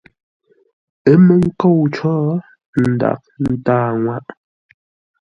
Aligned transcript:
Ə́ 1.11 1.15
mə́ 1.25 1.37
nkôu 1.45 1.83
có, 1.95 2.13
ə́ 2.79 2.83
ndaghʼ 2.93 3.23
ńtâa 3.51 3.79
ŋwâʼ. 4.01 4.25